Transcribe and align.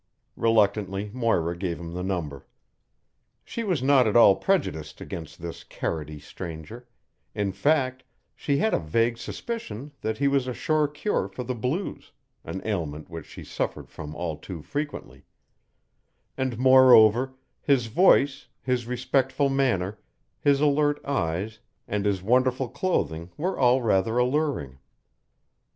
Reluctantly 0.35 1.11
Moira 1.13 1.55
gave 1.55 1.79
him 1.79 1.93
the 1.93 2.01
number. 2.01 2.47
She 3.45 3.63
was 3.63 3.83
not 3.83 4.07
at 4.07 4.15
all 4.17 4.35
prejudiced 4.35 4.99
against 4.99 5.39
this 5.39 5.63
carroty 5.63 6.17
stranger 6.19 6.87
in 7.35 7.51
fact, 7.51 8.03
she 8.35 8.57
had 8.57 8.73
a 8.73 8.79
vague 8.79 9.19
suspicion 9.19 9.91
that 10.01 10.17
he 10.17 10.27
was 10.27 10.47
a 10.47 10.55
sure 10.55 10.87
cure 10.87 11.27
for 11.27 11.43
the 11.43 11.53
blues, 11.53 12.13
an 12.43 12.65
ailment 12.65 13.11
which 13.11 13.27
she 13.27 13.43
suffered 13.43 13.91
from 13.91 14.15
all 14.15 14.37
too 14.37 14.63
frequently; 14.63 15.23
and, 16.35 16.57
moreover, 16.57 17.35
his 17.61 17.85
voice, 17.85 18.47
his 18.63 18.87
respectful 18.87 19.49
manner, 19.49 19.99
his 20.39 20.61
alert 20.61 20.99
eyes, 21.05 21.59
and 21.87 22.05
his 22.05 22.23
wonderful 22.23 22.69
clothing 22.69 23.29
were 23.37 23.55
all 23.55 23.83
rather 23.83 24.17
alluring. 24.17 24.79